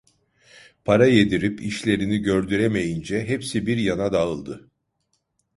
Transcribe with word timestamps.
Para 0.85 1.07
yedirip 1.07 1.61
işlerini 1.61 2.17
gördür 2.17 2.59
emeyince 2.59 3.27
hepsi 3.27 3.65
bir 3.67 3.77
yana 3.77 4.13
dağıldı… 4.13 4.69